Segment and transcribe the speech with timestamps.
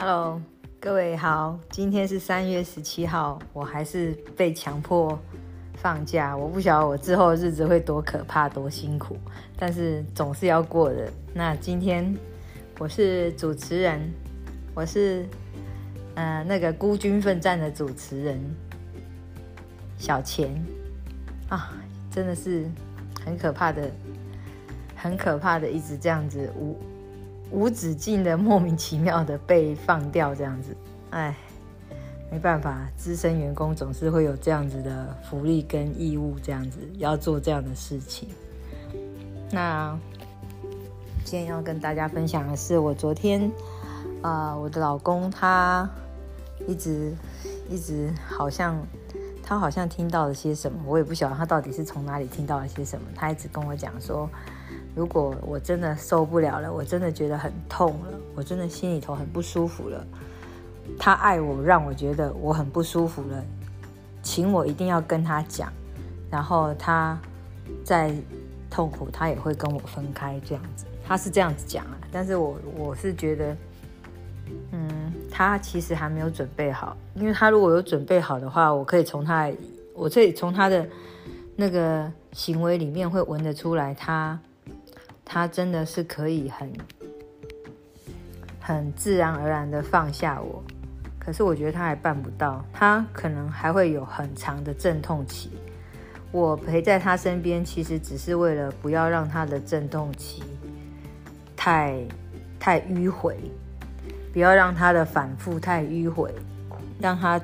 [0.00, 0.40] Hello，
[0.80, 5.18] 各位好，今天是三月十七号，我还是被强迫
[5.74, 6.36] 放假。
[6.36, 9.18] 我不晓得我之后的日子会多可怕、多辛苦，
[9.56, 11.12] 但是总是要过的。
[11.34, 12.16] 那今天
[12.78, 14.00] 我是主持人，
[14.72, 15.26] 我是
[16.14, 18.40] 呃那个孤军奋战的主持人
[19.98, 20.64] 小钱
[21.48, 21.72] 啊，
[22.08, 22.70] 真的是
[23.24, 23.90] 很可怕的，
[24.94, 26.78] 很可怕的，一直这样子无。
[27.50, 30.76] 无止境的莫名其妙的被放掉这样子，
[31.10, 31.34] 哎，
[32.30, 38.28] 没办法，资深员工总是会有这样子的福利跟义务，这样子要做这样的事情。
[39.50, 39.98] 那
[41.24, 43.50] 今天要跟大家分享的是，我昨天
[44.20, 45.88] 啊，我的老公他
[46.66, 47.14] 一直
[47.70, 48.76] 一直好像
[49.42, 54.28] 他好像听到了些什么，我也不晓得他到底是从哪里听到了些什么，他一直跟我讲说。
[54.98, 60.04] 如果我真的受不了了，我真的觉得很痛了，我真的心里头很不舒服了。
[60.98, 63.44] 他爱我，让我觉得我很不舒服了，
[64.24, 65.72] 请我一定要跟他讲。
[66.28, 67.16] 然后他
[67.84, 68.12] 再
[68.68, 70.84] 痛苦，他也会跟我分开这样子。
[71.06, 73.56] 他是这样子讲啊，但是我我是觉得，
[74.72, 76.96] 嗯，他其实还没有准备好。
[77.14, 79.48] 因为他如果有准备好的话，我可以从他，
[79.94, 80.84] 我可以从他的
[81.54, 84.36] 那个行为里面会闻得出来，他。
[85.30, 86.72] 他真的是可以很
[88.58, 90.64] 很自然而然的放下我，
[91.18, 95.50] 可是我觉得他还办不到，他可能还会有很长的阵痛期。
[96.32, 100.42] 我陪在他身边，其实只是为了不要让他的阵痛期
[101.54, 102.02] 太
[102.58, 103.36] 太迂回，
[104.32, 106.34] 不要让他的反复太迂回，
[106.98, 107.38] 让他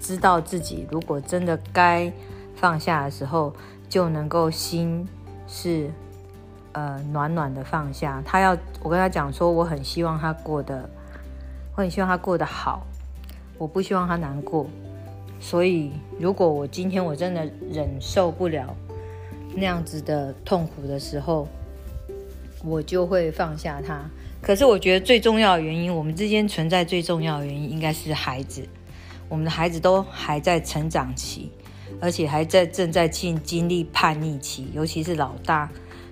[0.00, 2.12] 知道自己如果真的该
[2.56, 3.54] 放下的时候，
[3.88, 5.06] 就能够心
[5.46, 5.88] 是。
[6.78, 10.88] 呃，暖暖的放下他要我跟他讲说，我很希望他过得，
[11.74, 12.86] 我很希望他过得好，
[13.58, 14.64] 我不希望他难过。
[15.40, 18.76] 所以，如果我今天我真的忍受不了
[19.56, 21.48] 那样子的痛苦的时候，
[22.64, 24.00] 我就会放下他。
[24.40, 28.64] 可是，我觉得最重要的原因，我们之间存在最重要的原因，应该是孩子。
[29.28, 31.50] 我们的孩子都还在成长期，
[32.00, 35.68] 而且还在正在经经历叛逆期，尤其是老大。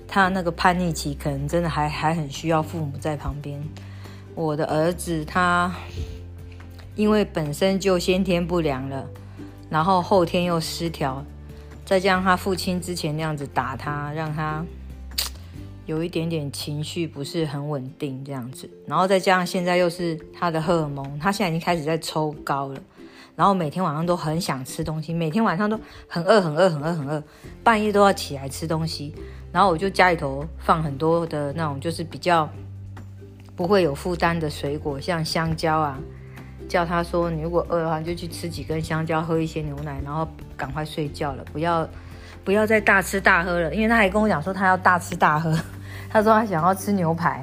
[0.08, 3.62] 他那个叛逆期，可能真的还还很需要父母在旁边。
[4.34, 5.74] 我的儿子他
[6.94, 9.08] 因为本身就先天不良了，
[9.68, 11.24] 然后后天又失调，
[11.84, 14.64] 再加上他父亲之前那样子打他，让他
[15.86, 22.80] 有一点点情绪不是很稳定这样子，然后再加上现在又是他的荷尔蒙，他现在已经开始在抽高了，
[23.34, 25.78] 然后每天晚上都很想吃东西，每天晚上都
[26.08, 27.22] 很饿很饿很饿很饿，
[27.62, 29.14] 半夜都要起来吃东西。
[29.56, 32.46] 然后我就家里头放很多的那种，就是比较
[33.56, 35.98] 不会有负担的水果，像香蕉啊。
[36.68, 40.28] 叫他说，你如果饿的话，就去吃几根香蕉，喝一些牛奶，然后
[40.58, 41.88] 赶快睡觉了，不要
[42.44, 43.74] 不要再大吃大喝了。
[43.74, 45.58] 因为他还跟我讲说，他要大吃大喝。
[46.10, 47.42] 他说他想要吃牛排，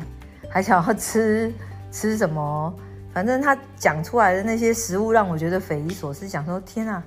[0.51, 1.51] 还想要吃
[1.91, 2.71] 吃什么？
[3.11, 7.03] 反正他讲出来的那些食物让我觉得匪夷所思，想说天啊！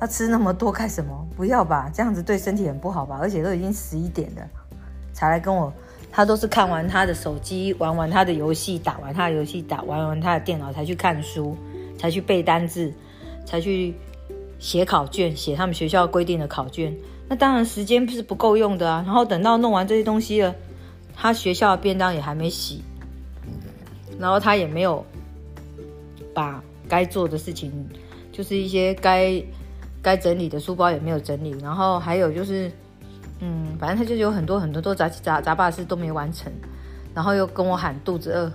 [0.00, 1.28] 他吃那么多干什么？
[1.36, 3.18] 不要吧，这样子对身体很不好吧。
[3.20, 4.42] 而且都已经十一点了，
[5.12, 5.70] 才来跟我。
[6.10, 11.54] 他都是看完他的手机，玩完他的游戏，打完他的游戏，打玩完他的电脑，才去看书，
[11.98, 12.92] 才去背单字，
[13.44, 13.94] 才去
[14.58, 16.96] 写考卷，写他们学校规定的考卷。
[17.28, 19.04] 那当然时间是不够用的啊。
[19.06, 20.52] 然后等到弄完这些东西了，
[21.14, 22.82] 他学校的便当也还没洗，
[24.18, 25.04] 然后他也没有
[26.34, 27.70] 把该做的事情，
[28.32, 29.44] 就是一些该。
[30.02, 32.72] 该整理的书包也没有整理，然后还有就是，
[33.40, 36.50] 嗯，反正他就有很多很多都杂七杂杂八事都没完成，
[37.14, 38.50] 然后又跟我喊肚子饿，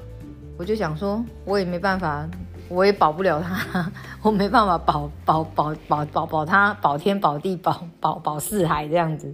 [0.57, 2.27] 我就想说，我也没办法，
[2.67, 3.91] 我也保不了他，
[4.23, 9.31] 我没办法保保保保保保他保天保地保保保四海这样子，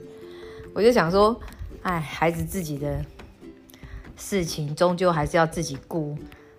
[0.74, 1.40] 我就想说，
[1.82, 3.00] 哎，孩子自己的
[4.18, 6.18] 事情终究还是要自己顾，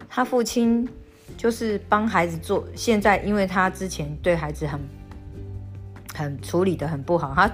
[0.09, 0.89] 他父亲
[1.37, 4.81] 就是帮孩子做，现在因为他之前对孩子很。
[6.15, 7.51] 很处理的很不好，他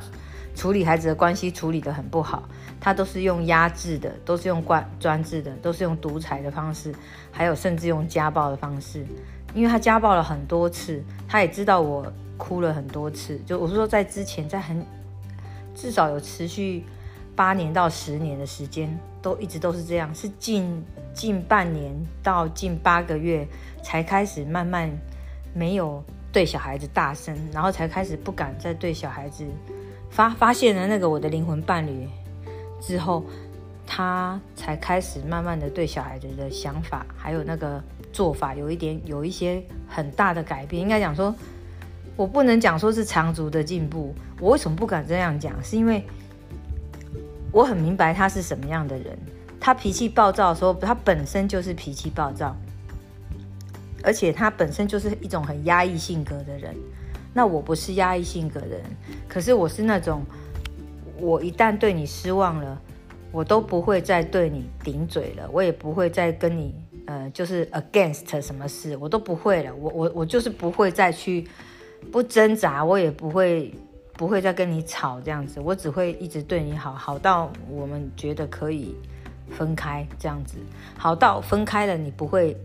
[0.55, 2.43] 处理孩子的关系处理的很不好，
[2.81, 6.93] 他都是用压制的，都是用专专制的，都是用独裁的方式，
[7.31, 9.07] 还有甚至用家暴的方式。
[9.55, 13.41] 因为他家暴了很多次，他也知道我哭了很多次。
[13.47, 14.85] 就我是说，在之前，在很
[15.75, 16.85] 至少有持续
[17.35, 20.85] 八年到十年的时间，都一直都是这样，是近
[21.15, 23.47] 近半年到近八个月
[23.83, 24.91] 才开始慢慢
[25.55, 26.05] 没有。
[26.33, 29.45] 对小孩子大声，然后才开始不敢再对小孩子
[30.11, 32.09] 发发现了那个我的灵魂伴侣
[32.81, 33.25] 之后，
[33.87, 37.83] 他才开始慢慢的对小孩子的想法，还有那个
[38.13, 40.81] 做法有一点有一些很大的改变。
[40.81, 41.35] 应该讲说，
[42.15, 44.15] 我不能讲说是长足的进步。
[44.41, 45.53] 我为什么不敢这样讲？
[45.65, 46.05] 是因为
[47.51, 49.19] 我很明白他是什么样的人。
[49.61, 52.57] 他脾气暴躁的时候，他本身就是脾气暴躁，
[54.03, 56.75] 而且他本身就是一种很压抑性格的人。
[57.35, 58.83] 那我不是压抑性格的人，
[59.29, 60.25] 可是我是那种，
[61.21, 62.81] 我一旦对你失望了，
[63.31, 66.75] 我都不会再对你顶嘴了，我也不会再跟你
[67.07, 69.75] 呃，就是 against 什么事，我都不会了。
[69.77, 71.47] 我我我就是不会再去
[72.11, 73.73] 不挣扎，我也不会
[74.15, 78.97] 不会再跟你吵这样子，我只会一直对你好，好到我们觉得可以
[79.51, 80.57] 分开这样子，
[80.97, 82.57] 好到分开了你不会，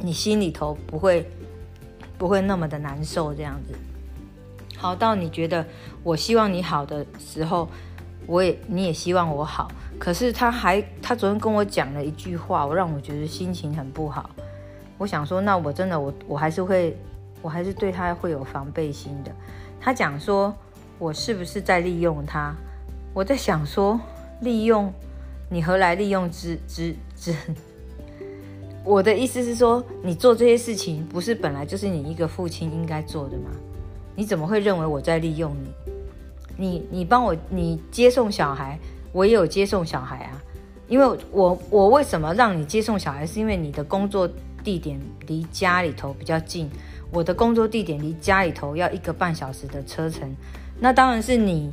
[0.00, 1.30] 你心里头不会
[2.18, 3.74] 不会那么的难受这样子。
[4.76, 5.64] 好到你觉得
[6.02, 7.68] 我希望你好的时候，
[8.26, 9.70] 我也你也希望我好。
[9.98, 14.30] 可是他还他昨天跟我讲了一句话，我让我觉得心情很不好。
[14.96, 16.96] 我想说，那我真的我我还是会，
[17.42, 19.30] 我还是对他会有防备心的。
[19.78, 20.54] 他讲说
[20.98, 22.54] 我是不是在利用他？
[23.12, 24.00] 我在想说，
[24.40, 24.90] 利用
[25.50, 27.34] 你何来利用之之之？
[28.84, 33.50] 我的意思是说，你做这些事情不是本来就是你一个父亲应该做的吗？
[34.16, 35.72] 你怎么会认为我在利用你？
[36.56, 38.78] 你你帮我你接送小孩，
[39.12, 40.42] 我也有接送小孩啊。
[40.88, 43.26] 因为我我为什么让你接送小孩？
[43.26, 44.28] 是因为你的工作
[44.64, 46.68] 地点离家里头比较近，
[47.12, 50.34] 我的工作地点离家里头要一个半小时的车程。
[50.80, 51.70] 那当然是你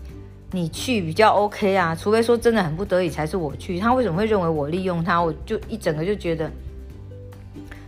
[0.52, 3.80] 你去比较 OK 啊，除非说真的很不得已才是我去。
[3.80, 5.22] 他为什么会认为我利用他？
[5.22, 6.50] 我就一整个就觉得，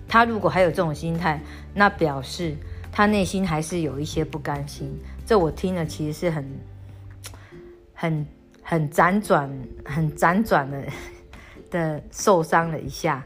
[0.10, 1.40] 他如果还有这种心态，
[1.74, 2.58] 那表示。
[2.92, 4.92] 他内心还是有一些不甘心，
[5.24, 6.60] 这我听了其实是很、
[7.94, 8.26] 很、
[8.64, 9.48] 很辗转、
[9.86, 10.84] 很辗转的
[11.70, 13.24] 的受伤了一下。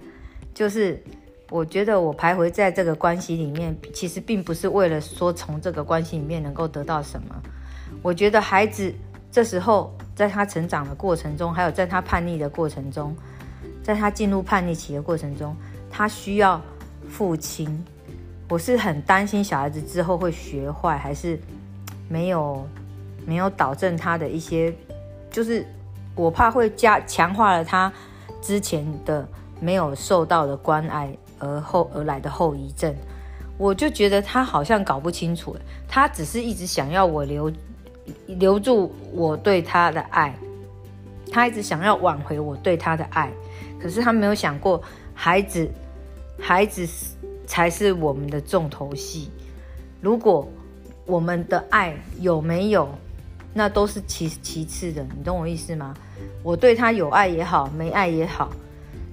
[0.54, 1.02] 就是
[1.50, 7.34] 我觉得我徘徊在这个关系里面，其实并不是为了说从这个关系里面能够得到什么。
[8.02, 8.94] 我觉得孩子
[9.32, 13.16] 这时候在他成长的过程中，还有在他叛逆的过程中，
[13.82, 15.56] 在他进入叛逆期的过程中，
[15.90, 16.62] 他需要
[17.10, 17.84] 父亲。
[18.50, 21.40] 我是很担心小孩子之后会学坏，还是
[22.08, 22.68] 没有
[23.26, 24.74] 没有导正他的一些，
[25.32, 25.66] 就是
[26.14, 27.92] 我怕会加强化了他
[28.42, 29.28] 之前的
[29.60, 32.94] 没有受到的关爱而后而来的后遗症。
[33.58, 35.56] 我就觉得他好像搞不清楚，
[35.88, 37.52] 他只是一直想要我留
[38.28, 40.36] 留住我对他的爱，
[41.32, 43.32] 他一直想要挽回我对他的爱，
[43.80, 44.82] 可是他没有想过
[45.14, 45.68] 孩子
[46.44, 46.88] 孩子。
[47.46, 49.30] 才是我们的重头戏。
[50.02, 50.50] 如果
[51.06, 52.88] 我们的爱有没有，
[53.54, 55.06] 那都是其其次的。
[55.16, 55.94] 你懂我意思吗？
[56.42, 58.50] 我对他有爱也好，没爱也好，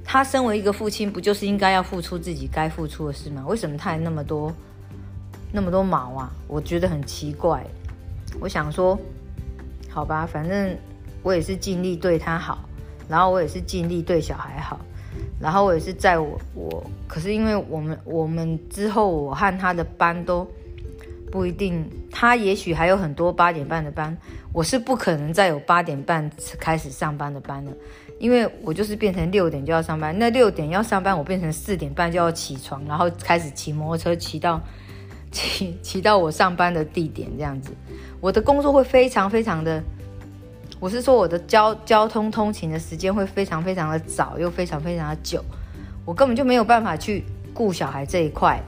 [0.05, 3.44] 他身为一个父亲，不就是应该要付出自己该付出的事吗？
[3.47, 4.50] 为什么他还那么多
[5.53, 6.32] 那么多毛啊？
[6.47, 7.67] 我觉得很奇怪。
[8.38, 8.99] 我想说，
[9.91, 10.75] 好吧，反正
[11.25, 12.61] 我也是尽力对他好，
[13.09, 14.81] 然后我也是尽力对小孩好。
[15.40, 20.46] 然后我也是在我我，可是因为我们我们之后我和他的班都
[21.32, 24.14] 不一定，他也许还有很多八点半的班，
[24.52, 27.72] 我是不可能再有八点半开始上班的班了，
[28.19, 34.60] 因为我就是变成六点就要上班，那六点要上班，我变成四点半就要起床，然后开始骑摩托车骑到
[35.31, 37.72] 骑骑到我上班的地点这样子，
[38.20, 39.82] 我的工作会非常非常的。
[40.81, 45.44] 我是说，我的交交通通勤的时间会非常非常的早，又非常非常的久，
[46.06, 47.22] 我根本就没有办法去
[47.53, 48.58] 顾小孩这一块。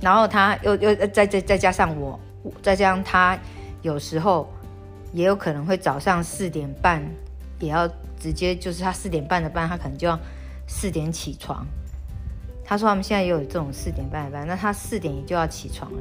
[0.00, 2.18] 然后他又又再再再加上我，
[2.62, 3.36] 再加上他
[3.82, 4.48] 有时候
[5.12, 7.02] 也有可能会早上四点半
[7.58, 7.88] 也要
[8.20, 10.16] 直接就是他四点半的班，他可能就要
[10.68, 11.66] 四点起床。
[12.64, 15.98] 他说他们现在也有这种四点半的班，那他四点也就要起床了。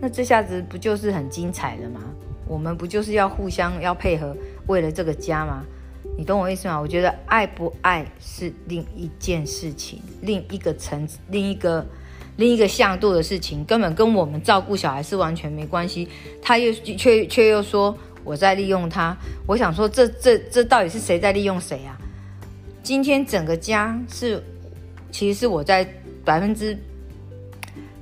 [0.00, 2.00] 那这下子不就是很精彩了吗？
[2.50, 5.64] 我们不就是要互相要配合，为了这个家吗？
[6.18, 6.80] 你懂我意思吗？
[6.80, 11.86] 我觉得爱不爱是另一件事情，另一个层，另一个
[12.36, 16.08] 另一个向度的事情，根本跟我们照顾小孩是完全没关系。
[16.42, 19.16] 他又却却又说我在利用他，
[19.46, 21.96] 我想说这这这到底是谁在利用谁啊？
[22.82, 24.42] 今天整个家是，
[25.12, 25.88] 其实是我在
[26.24, 26.76] 百分之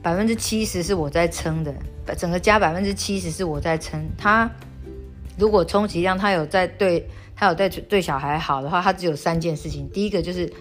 [0.00, 1.74] 百分之七十是我在撑的。
[2.14, 4.50] 整个家百分之七十是我在撑他，
[5.38, 9.88] 如果充其量他有在对他有在对小孩好的话，他只有三件事情。
[9.90, 10.52] 第一个就是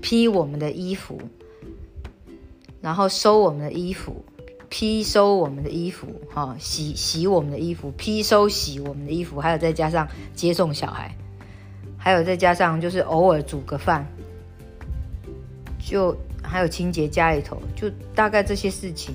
[0.00, 1.20] 批我们的衣服，
[2.80, 4.24] 然后收我们的衣服，
[4.68, 11.14] 批收我们的衣服，哈，洗洗我们的衣服，批收洗我们的衣服，还有再加上接送小孩，
[11.98, 14.06] 还有再加上就是偶尔煮个饭，
[15.78, 19.14] 就还有清洁家里头，就大概这些事情。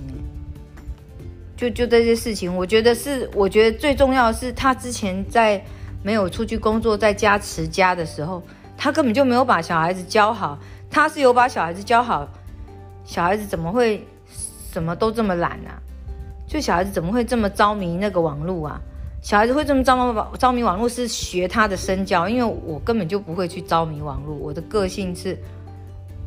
[1.57, 5.61] 就就这些事情，我觉得是，我觉得最重要的是，他之前在
[6.03, 8.41] 没有出去工作，在家持家的时候，
[8.77, 10.57] 他根本就没有把小孩子教好。
[10.89, 12.25] 他是有把小孩子教好，
[13.03, 14.07] 小孩子怎么会
[14.71, 15.81] 什么都这么懒啊？
[16.47, 18.79] 就小孩子怎么会这么着迷那个网络啊？
[19.21, 25.37] 小孩子会这么着迷着迷网络是学他的身教，因为我根本就不会去着迷网络，我的个性是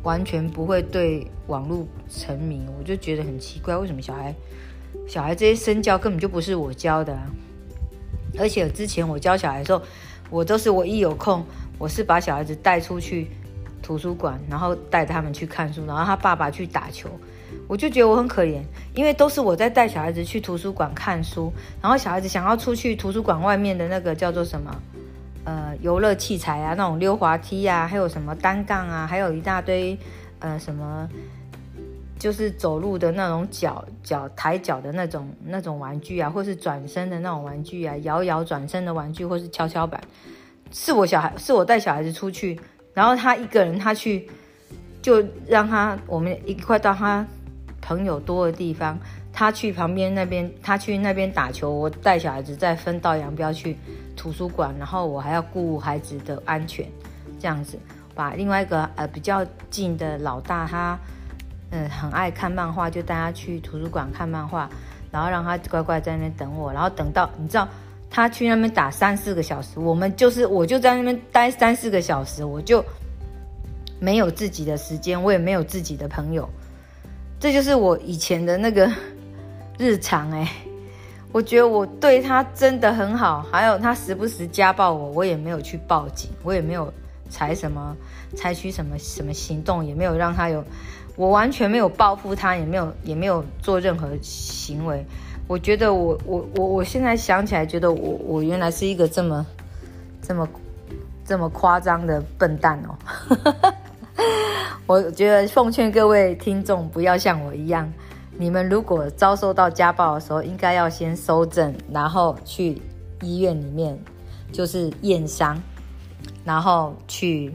[0.03, 4.35] 完全不会对网络沉迷，我就觉得很奇怪，为什么小孩？
[5.07, 7.17] 小孩这些身教根本就不是我教的，
[8.39, 9.81] 而且之前我教小孩的时候，
[10.29, 11.45] 我都是我一有空，
[11.77, 13.27] 我是把小孩子带出去
[13.81, 17.09] 图书馆，然后带他们去看书，然后他爸爸去打球，
[17.67, 18.61] 我就觉得我很可怜，
[18.93, 24.73] 因为都是我在带小孩子去图书馆看书，然后小孩子想要出去图书馆外面的那个叫做什么，
[25.43, 29.97] 呃，游乐器材啊，那种溜滑梯啊，还有什么单杠啊，还有一大堆
[30.39, 31.09] 呃什么。
[32.21, 39.99] 就是走路的那种脚脚抬脚的那种那种玩具啊，或是转身的那种玩具啊，摇摇转身的玩具，或是跷跷板，
[40.71, 42.59] 是我小孩是我带小孩子出去，
[42.93, 44.29] 然后他一个人他去，
[45.01, 47.25] 就让他我们一块到他
[47.81, 48.99] 朋友多的地方，
[49.33, 53.75] 他去旁边那边，他去那边打球，我带小孩子再分道扬镳去
[54.15, 56.85] 图书馆，然后我还要顾孩子的安全，
[57.39, 57.79] 这样子
[58.13, 60.99] 把另外一个呃比较近的老大他。
[61.73, 64.69] 嗯，很爱看漫画，就带他去图书馆看漫画，
[65.09, 67.65] 然后让他乖乖在那边等我，然后等到你知道
[68.09, 72.83] 他去那边打三四个小时，我们就是我就在那边待三四个小时，我就
[74.01, 76.49] 没有自己的时间，我也没有自己的朋友，
[77.39, 78.91] 这就是我以前的那个
[79.77, 80.51] 日常哎，
[81.31, 86.93] 我觉得我对他真的很好，还有他时不时家暴我，我也没有去报警，我也没有
[87.29, 87.95] 采什么
[88.35, 90.61] 采取什么什么行动，也没有让他有。
[91.15, 95.05] 我完全没有报复他，也没有也没有做任何行为。
[95.47, 99.45] 我觉得我我我我现在想起来，觉得我我原来是一个这么
[100.21, 100.47] 这么
[101.25, 103.73] 这么夸张的笨蛋哦。
[104.87, 107.91] 我觉得奉劝各位听众不要像我一样，
[108.37, 112.81] 你们如果遭受到家暴的时候，应该要先收证，然后去
[113.21, 113.97] 医院里面
[114.51, 115.61] 就是验伤，
[116.43, 117.53] 然后去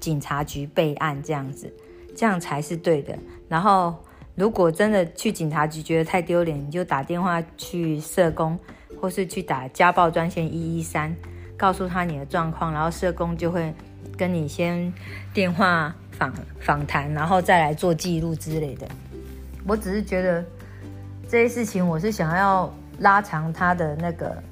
[0.00, 1.72] 警察局备案这样子。
[2.18, 3.16] 这样才是对的。
[3.48, 3.94] 然后，
[4.34, 8.58] 如果真的去警察局觉得太丢脸，你就打电话去社工，
[9.00, 11.14] 或是去打家暴专线一一三，
[11.56, 13.72] 告诉他你的状况，然后社工就会
[14.16, 14.92] 跟你先
[15.32, 18.88] 电话访访谈，然后再来做记录之类的。
[19.64, 20.44] 我只是觉得
[21.28, 24.42] 这些事情，我是想要拉长他的那个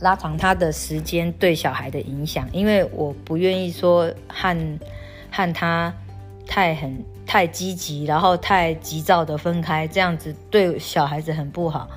[0.00, 4.78] 拉长他的时间对小孩的影响，因为我不愿意说和
[5.30, 5.90] 和他。
[6.50, 11.88] 太很太积极，然后太急躁的分开，这样子对小孩子很不好。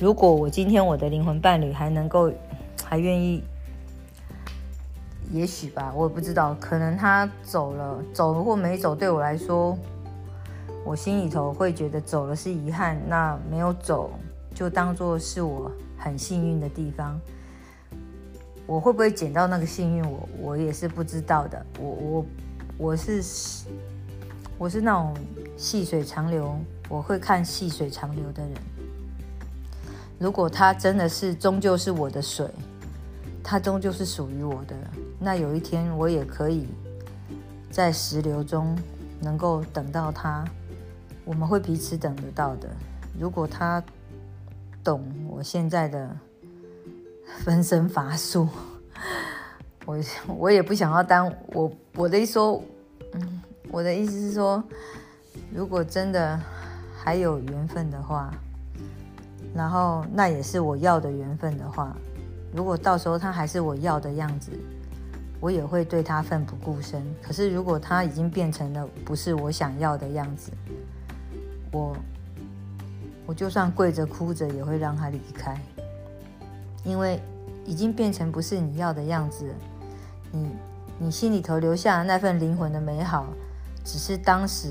[0.00, 2.32] 如果我今天我的灵魂伴侣还能够
[2.82, 3.44] 还愿意，
[5.30, 9.76] 也许吧，我也不知道，可能他走了，走了或没走，对我来说，
[10.86, 14.10] 我心里头会觉得走了是遗憾，那没有走
[14.54, 17.20] 就当做是我很幸运的地方。
[18.66, 21.66] 我会不会捡到那个幸运，我我也是不知道的。
[21.78, 22.26] 我我
[22.78, 23.22] 我是。
[24.58, 25.14] 我是那种
[25.56, 28.52] 细水长流，我会看细水长流的人。
[30.18, 32.50] 如果他真的是终究是我的水，
[33.40, 34.74] 他终究是属于我的，
[35.20, 36.66] 那有一天我也可以
[37.70, 38.76] 在石流中
[39.20, 40.44] 能够等到他，
[41.24, 42.68] 我们会彼此等得到的。
[43.16, 43.80] 如果他
[44.82, 46.10] 懂我现在的
[47.44, 48.48] 分身乏术，
[49.86, 49.96] 我
[50.36, 52.60] 我也不想要当我我的一说，
[53.12, 53.40] 嗯。
[53.70, 54.62] 我的意思是说，
[55.52, 56.40] 如果真的
[56.96, 58.32] 还有缘分的话，
[59.54, 61.94] 然后那也是我要的缘分的话，
[62.52, 64.52] 如果到时候他还是我要的样子，
[65.38, 67.02] 我也会对他奋不顾身。
[67.22, 70.50] 可是如果他已经变成了不是我想要的样子，
[71.70, 71.94] 我
[73.26, 75.60] 我就算跪着哭着也会让他离开，
[76.84, 77.20] 因为
[77.66, 79.44] 已经变成不是你要的样子，
[80.32, 80.50] 你
[80.98, 83.26] 你心里头留下的那份灵魂的美好。
[83.90, 84.68] 只是当时，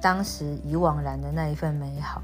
[0.00, 2.22] 当时已惘然的那一份美好，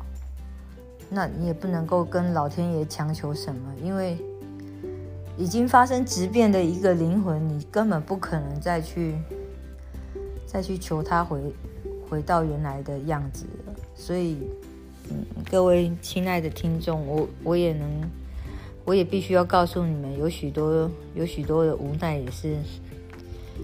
[1.10, 4.16] 那你也不能够跟老天爷强求什么，因为
[5.36, 9.18] 已经发生质变的一个灵魂，你根本不可能再去
[10.46, 11.38] 再去求他回
[12.08, 13.44] 回到原来的样子。
[13.94, 14.38] 所以，
[15.10, 18.10] 嗯，各位亲爱的听众，我我也能，
[18.86, 22.56] 我也必须要告诉你们，有许多有许多的无奈也是。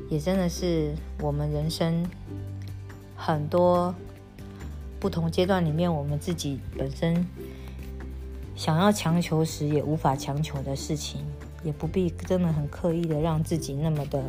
[0.09, 2.05] 也真的是我们人生
[3.17, 3.95] 很多
[5.01, 7.27] 不同阶段里面，我们自己本身
[8.57, 11.25] 想要强求时也无法强求的事情，
[11.63, 14.25] 也不必真的很刻意的让自己那么的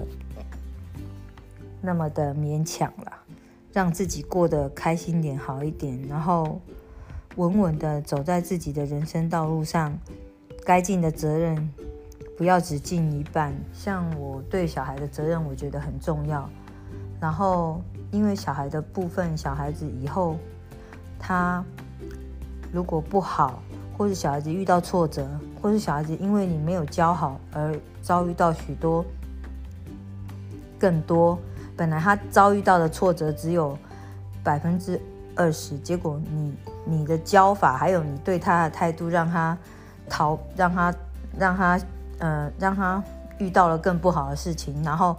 [1.82, 3.12] 那么的勉强了，
[3.72, 6.62] 让自己过得开心点、好一点，然后
[7.38, 9.98] 稳稳的走在自己的人生道路上，
[10.66, 11.74] 该尽的责任
[12.40, 13.54] 不要只尽一半。
[13.74, 16.50] 像我对小孩的责任，我觉得很重要。
[17.20, 17.82] 然后，
[18.12, 20.38] 因为小孩的部分，小孩子以后
[21.20, 21.62] 他
[22.72, 23.62] 如果不好，
[23.98, 25.28] 或者小孩子遇到挫折，
[25.62, 29.04] 或是小孩子因为你没有教好而遭遇到许多
[30.80, 31.38] 更多，
[31.76, 33.78] 本来他遭遇到的挫折只有
[34.46, 34.98] 百分之
[35.36, 36.56] 二十，结果你
[36.86, 39.58] 你的教法还有你对他的态度，让他
[40.08, 40.96] 逃，让他
[41.38, 41.78] 让他
[42.20, 43.04] 呃让他
[43.40, 45.18] 遇到了更不好的事情，然后。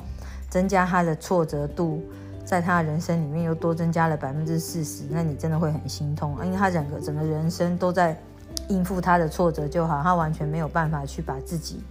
[0.50, 2.02] 增加他的挫折度，
[2.44, 6.44] 在他的人生里面又多增加了百分之四十，那你真的会很心痛啊！
[6.44, 8.20] 因为他整个整个人生都在
[8.66, 11.84] 应付他的挫折就好，他完全没有办法去把自己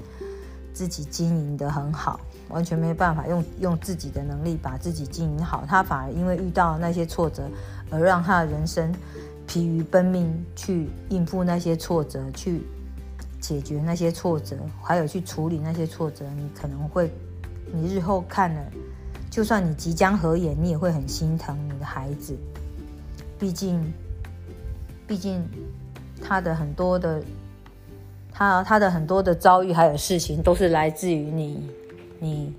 [0.74, 5.64] 自己经营的很好，完全没办法用用自己的能力把自己经营好。
[5.66, 7.50] 他反而因为遇到那些挫折，
[7.90, 8.94] 而让他的人生
[9.48, 12.62] 疲于奔命去应付那些挫折，去
[13.40, 17.12] 解决那些挫折，还有去处理那些挫折，你可能会。
[17.72, 18.62] 你日后看了，
[19.30, 22.36] 就算你即将合眼，你也会很心疼你的孩子。
[23.38, 23.94] 毕竟，
[25.06, 25.48] 毕竟
[26.20, 27.22] 他的很多的，
[28.32, 31.70] 他他的很多的遭遇还有事情，都是来自于你，
[32.20, 32.54] 你，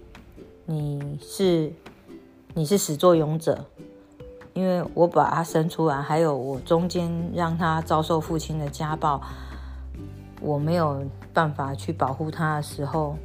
[0.65, 1.73] 你是
[2.55, 3.67] 你是始作俑者，
[4.55, 9.21] 因为我把他生出来，还有我中间让他遭受父亲的家暴，
[10.41, 13.17] 我没有办法去保护他的时候。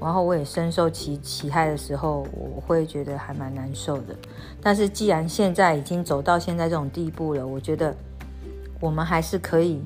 [0.00, 4.16] 然后我也深受其其害的时候，我会觉得还蛮难受的。
[4.60, 7.94] 但是既然现在已经走到现在这种地步了，我觉得
[8.80, 9.80] 我们还是可以，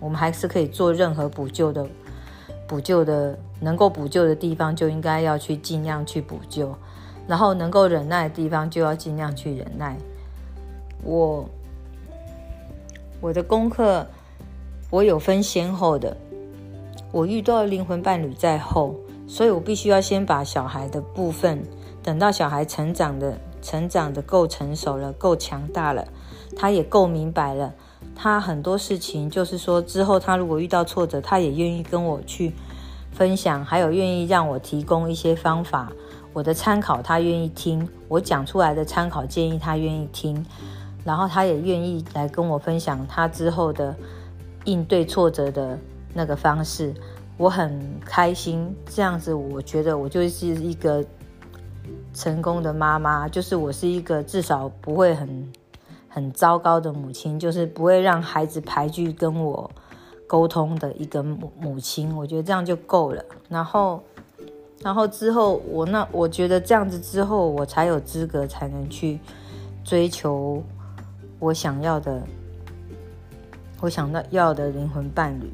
[0.00, 1.86] 我们还是可以做任何补救的，
[2.66, 6.74] 补救的能够补救的地方就应该要去尽量去补救，
[7.28, 9.96] 然后能够忍耐的地方就要尽量去忍耐。
[11.04, 11.48] 我
[13.20, 14.04] 我的功课
[14.92, 16.14] 我有分先后的，
[17.12, 18.94] 我遇到灵魂伴侣在后。
[19.26, 21.64] 所以我必须要先把小孩的部分，
[22.02, 26.06] 等到小孩成长的、成长的够成熟了、够强大了，
[26.54, 27.72] 他也够明白了，
[28.14, 32.52] 他很多事情就是说，之后他如果遇到挫折，他也愿意跟我去
[33.12, 35.90] 分享，还有愿意让我提供一些方法，
[36.34, 40.44] 我的参考他愿意听，我讲出来的参考建议他愿意听，
[41.04, 43.96] 然后他也愿意来跟我分享他之后的
[44.64, 45.78] 应对挫折的
[46.14, 46.94] 那个方式。
[47.38, 51.04] 我很开心，这样子，我觉得我就是一个
[52.14, 55.52] 成功的妈妈，就是我是一个至少不会很
[56.08, 59.68] 很糟糕的母亲，就是不会让孩子排拒跟我
[60.26, 62.14] 沟通的一个母母亲。
[62.14, 63.24] 我觉得这样就够了。
[63.48, 64.00] 然后，
[64.82, 69.18] 然后之后，我那我觉得这样子之后，我才有资格才能去
[69.82, 70.62] 追求
[71.40, 72.22] 我想要的，
[73.82, 75.52] 我想到要的灵魂伴侣。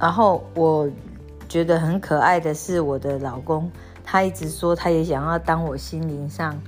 [0.00, 0.90] 然后我
[1.48, 3.70] 觉得很可爱的是我的老公，
[4.02, 6.60] 他一直说他也想要当我心灵上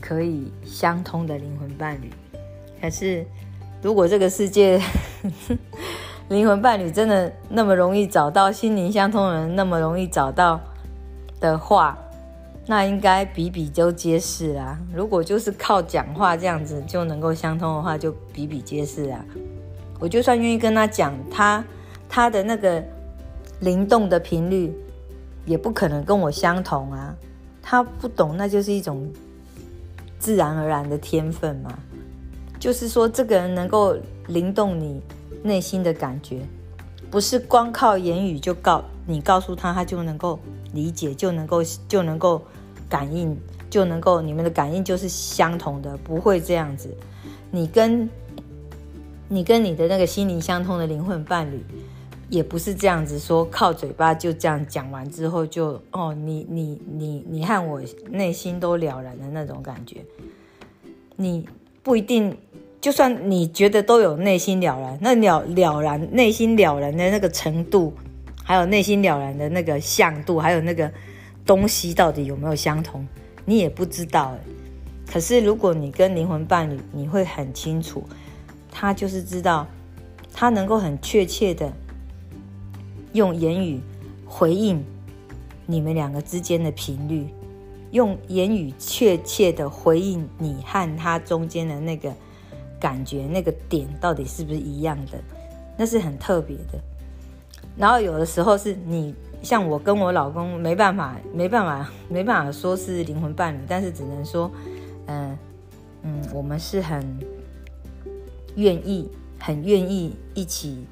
[0.00, 2.12] 可以相通的灵魂伴侣。
[2.80, 3.26] 可是
[3.82, 4.80] 如果这个世界
[6.28, 10.60] 灵魂伴侣真的那么容易找到，心灵相通的人那么容易找到
[11.40, 11.98] 的话，
[12.66, 14.78] 那应该比比都皆是啦。
[14.94, 19.24] 如果就是靠讲话这样子就能够相通的话，就比比皆是啊。
[19.98, 21.64] 我就算愿意跟他讲他。
[22.10, 22.82] 他的那个
[23.60, 24.72] 灵动的频率
[25.44, 27.14] 也不可能跟我相同啊，
[27.60, 29.06] 他不懂，那就是一种
[30.18, 31.78] 自然而然的天分嘛。
[32.58, 33.94] 就是说，这个人能够
[34.28, 35.02] 灵动你
[35.42, 36.40] 内心的感觉，
[37.10, 40.40] 不是光靠言语就告你告诉他，他就能够
[40.72, 42.40] 理解，就能够就能够
[42.88, 46.88] 感应，就能够你们的感应就是相同的，不会这样子。
[47.50, 48.08] 你跟
[49.28, 51.64] 你跟你的那个心灵相通的灵魂伴侣。
[52.30, 60.04] 也不是这样子说，靠嘴巴就这样讲完之后就哦，你你你你和我内心都了然的那种感觉，
[61.16, 61.48] 你
[61.82, 62.36] 不一定，
[62.82, 67.94] 就算你觉得都有内心了然，那了了然内心了然的那个程度，
[68.44, 70.92] 还有内心了然的那个像度，还有那个
[71.46, 73.08] 东西到底有没有相同，
[73.46, 74.36] 你也不知道。
[75.10, 78.04] 可是如果你跟灵魂伴侣，你会很清楚，
[78.70, 79.66] 他就是知道，
[80.32, 81.72] 他能够很确切的。
[83.14, 83.80] 用言语
[84.26, 84.84] 回应
[85.64, 87.26] 你们两个之间的频率，
[87.90, 92.12] 用言语确切的回应你和他中间的那个
[92.78, 95.18] 感觉，那个点到底是不是一样的，
[95.76, 96.78] 那是很特别的。
[97.76, 104.50] 然后有的时候是你像我跟我老公没办法，没办法，没办法说是灵魂伴侣，但是只能说，
[105.06, 105.36] 嗯
[106.02, 107.02] 嗯，我们是很
[108.58, 110.84] 愿意，很愿意一起。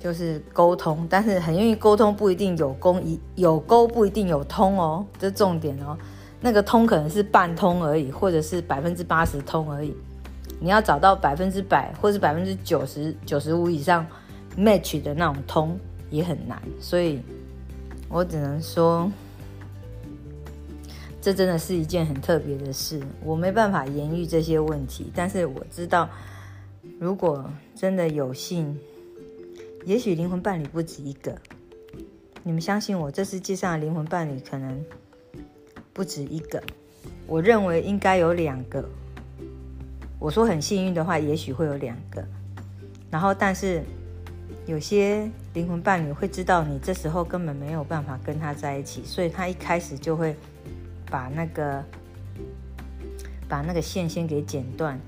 [0.00, 5.96] 就是沟通，但是很愿意沟通，不一定有沟一有沟不一定有通哦，这重点哦。
[6.42, 9.94] 那个通可能是半通而已，或者是百分之八十通而已。
[10.60, 14.06] 你要找到百分之百，或是百分之九十九十五以上
[14.58, 15.80] match 的那种通
[16.10, 17.22] 也很难，所以
[18.10, 19.10] 我只能说，
[21.22, 23.00] 这真的是一件很特别的事。
[23.24, 26.06] 我没办法言喻这些问题，但是我知道，
[26.98, 28.78] 如果真的有幸。
[29.84, 31.38] 也许灵魂伴侣不止一个，
[32.42, 34.82] 你们相信我，这世界上的灵魂伴侣可能
[35.92, 36.62] 不止一个。
[37.26, 38.82] 我认为应该有两个。
[40.18, 42.26] 我说很幸运的话，也许会有两个。
[43.10, 43.82] 然后，但是
[44.64, 50.34] 有些灵魂伴侣会知道你这时候根本没有办法跟他在一起，所以他一开始就会
[51.10, 51.84] 把那个
[53.46, 54.98] 把那个线先给剪断，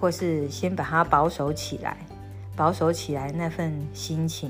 [0.00, 1.96] 或是先把它保守起来。
[2.56, 4.48] 保守起来那份心情，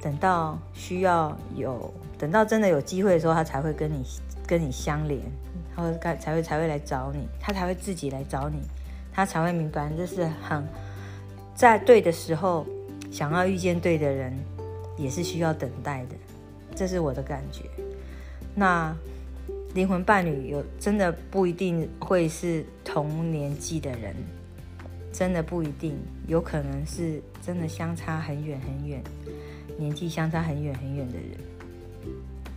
[0.00, 4.02] 等到需要有，等到真的有机会的时候，他才会跟你
[4.46, 5.20] 跟你相连，
[5.76, 8.62] 然后才才会才会来找你，他才会自己来找你，
[9.12, 10.66] 他才会明白这是很
[11.54, 12.64] 在对的时候，
[13.10, 14.32] 想要遇见对的人，
[14.96, 16.16] 也是需要等待的，
[16.74, 17.64] 这是我的感觉。
[18.54, 18.96] 那
[19.74, 24.16] 灵魂伴侣有真的不一定会是同年纪的人。
[25.16, 29.02] 真的不一定，有可能是真的相差很远很远，
[29.78, 31.30] 年纪相差很远很远的人，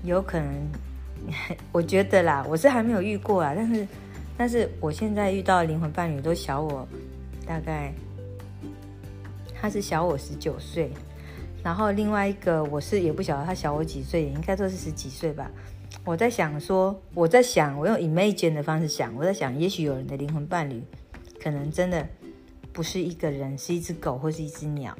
[0.04, 0.67] 有可能，
[1.72, 3.88] 我觉得啦，我是还没有遇过啊，但是，
[4.38, 6.86] 但是我现在遇到灵魂伴侣都小我
[7.48, 7.93] 大概，
[9.56, 10.91] 他是小我十九岁，
[11.63, 15.50] 然后另外一个我是也不晓得他小我几岁，应该都是十几岁吧。
[16.04, 20.84] 我在想说，我在想，我用 imagine 的方式想，我在想，也许有人的灵魂伴侣
[21.41, 22.06] 可能真的。
[22.80, 24.98] 不是一个人，是一只狗或是一只鸟，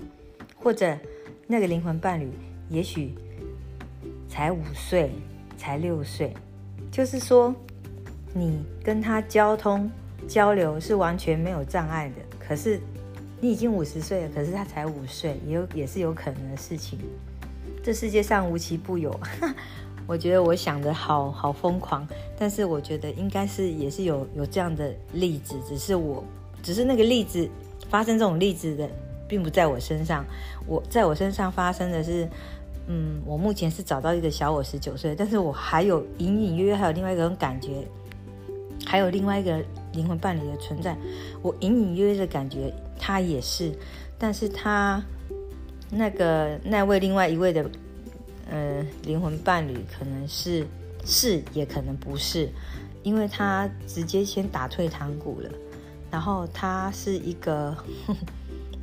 [0.58, 0.98] 或者
[1.48, 2.30] 那个灵魂伴侣，
[2.68, 3.15] 也许
[4.28, 5.12] 才五岁，
[5.58, 6.34] 才六岁，
[6.92, 7.56] 就是说
[8.34, 9.89] 你跟他交通
[10.28, 12.15] 交流是完全没有障碍的。
[12.38, 12.82] 可是
[13.39, 17.00] 你已经五十岁了，可是他才五岁，也有也是有可能的事情。
[17.82, 19.18] 这世界上无奇不有，
[20.06, 22.06] 我觉得我想的好好疯狂，
[22.38, 26.22] 但是我觉得应该是也是有有这样的例子，只是我。
[26.62, 27.50] 只是那个例子
[27.89, 28.88] 发生这种例子的，
[29.28, 30.23] 并不在我身上。
[30.67, 32.28] 我在我身上发生的是，
[32.88, 37.86] 嗯，我目前是找到一个小我十九岁，但是我还有隐隐约约还有另外一种感觉，
[38.86, 39.60] 还有另外一个
[39.93, 40.95] 灵魂伴侣的存在。
[41.41, 43.71] 我隐隐约约的感觉他也是，
[44.17, 45.04] 但是他
[45.89, 47.69] 那个那位另外一位的，
[48.49, 50.65] 呃，灵魂伴侣可能是
[51.04, 52.49] 是，也可能不是，
[53.02, 55.49] 因为他直接先打退堂鼓了。
[56.12, 57.76] 然后他是一个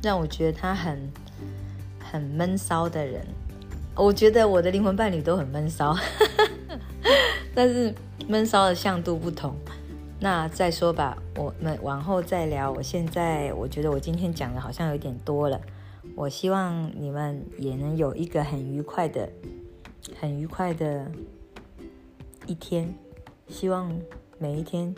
[0.01, 1.11] 让我觉得他很
[1.99, 3.25] 很闷骚的人，
[3.95, 5.95] 我觉得我的灵魂伴侣都很闷骚，
[7.53, 7.93] 但是
[8.27, 9.55] 闷骚的向度不同。
[10.19, 12.71] 那再说吧，我们往后再聊。
[12.71, 15.61] 我现在我觉得我今天讲的好像有点多了，
[16.15, 19.29] 我希望你们也能有一个很愉快的、
[20.19, 21.11] 很愉快的
[22.47, 22.95] 一天，
[23.47, 23.95] 希望
[24.39, 24.95] 每一天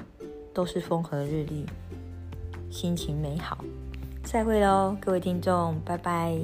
[0.54, 1.66] 都是风和日丽。
[2.70, 3.58] 心情美好，
[4.24, 4.96] 再会喽。
[5.02, 6.38] 各位听众，拜拜。